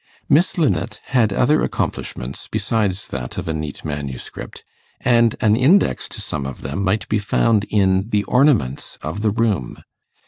Miss 0.27 0.57
Linnet 0.57 0.99
had 1.09 1.31
other 1.31 1.61
accomplishments 1.61 2.47
besides 2.47 3.09
that 3.09 3.37
of 3.37 3.47
a 3.47 3.53
neat 3.53 3.85
manuscript, 3.85 4.63
and 4.99 5.35
an 5.41 5.55
index 5.55 6.09
to 6.09 6.19
some 6.21 6.47
of 6.47 6.61
them 6.63 6.83
might 6.83 7.07
be 7.07 7.19
found 7.19 7.65
in 7.65 8.09
the 8.09 8.23
ornaments 8.23 8.97
of 9.03 9.21
the 9.21 9.29
room. 9.29 9.83